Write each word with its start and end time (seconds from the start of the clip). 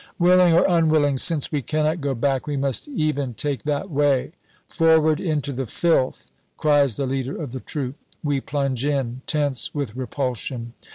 Willing 0.17 0.51
or 0.55 0.65
unwilling, 0.67 1.17
since 1.17 1.51
we 1.51 1.61
cannot 1.61 2.01
go 2.01 2.15
back, 2.15 2.47
we 2.47 2.57
must 2.57 2.87
even 2.87 3.35
take 3.35 3.65
that 3.65 3.91
way. 3.91 4.31
"Forward 4.67 5.19
into 5.21 5.53
the 5.53 5.67
filth!" 5.67 6.31
cries 6.57 6.95
the 6.95 7.05
leader 7.05 7.39
of 7.39 7.51
the 7.51 7.59
troop. 7.59 7.97
We 8.23 8.41
plunge 8.41 8.83
in, 8.83 9.21
tense 9.27 9.75
with 9.75 9.95
repulsion. 9.95 10.73